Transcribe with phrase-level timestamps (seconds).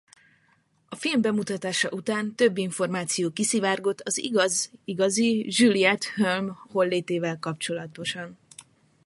[0.89, 4.23] A film bemutatása után több információ kiszivárgott az
[4.83, 8.37] igazi Juliet Hulme hollétével kapcsolatosan.